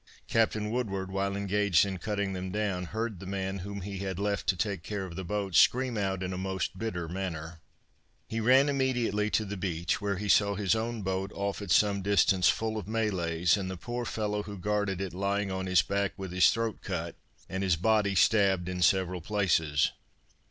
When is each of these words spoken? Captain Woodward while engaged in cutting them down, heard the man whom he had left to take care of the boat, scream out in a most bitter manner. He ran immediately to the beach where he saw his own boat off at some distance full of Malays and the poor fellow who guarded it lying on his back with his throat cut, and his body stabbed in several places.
Captain 0.27 0.71
Woodward 0.71 1.11
while 1.11 1.35
engaged 1.35 1.85
in 1.85 1.99
cutting 1.99 2.33
them 2.33 2.49
down, 2.49 2.85
heard 2.85 3.19
the 3.19 3.27
man 3.27 3.59
whom 3.59 3.81
he 3.81 3.99
had 3.99 4.17
left 4.17 4.47
to 4.47 4.55
take 4.55 4.81
care 4.81 5.05
of 5.05 5.15
the 5.15 5.23
boat, 5.23 5.53
scream 5.53 5.95
out 5.95 6.23
in 6.23 6.33
a 6.33 6.39
most 6.39 6.75
bitter 6.79 7.07
manner. 7.07 7.61
He 8.27 8.39
ran 8.39 8.67
immediately 8.67 9.29
to 9.29 9.45
the 9.45 9.57
beach 9.57 10.01
where 10.01 10.17
he 10.17 10.27
saw 10.27 10.55
his 10.55 10.73
own 10.73 11.03
boat 11.03 11.31
off 11.35 11.61
at 11.61 11.69
some 11.69 12.01
distance 12.01 12.49
full 12.49 12.79
of 12.79 12.87
Malays 12.87 13.55
and 13.55 13.69
the 13.69 13.77
poor 13.77 14.03
fellow 14.03 14.41
who 14.41 14.57
guarded 14.57 14.99
it 15.01 15.13
lying 15.13 15.51
on 15.51 15.67
his 15.67 15.83
back 15.83 16.13
with 16.17 16.31
his 16.31 16.49
throat 16.49 16.81
cut, 16.81 17.15
and 17.47 17.61
his 17.61 17.75
body 17.75 18.15
stabbed 18.15 18.67
in 18.67 18.81
several 18.81 19.21
places. 19.21 19.91